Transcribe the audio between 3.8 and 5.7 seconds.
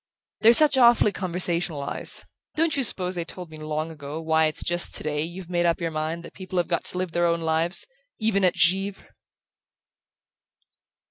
ago why it's just today you've made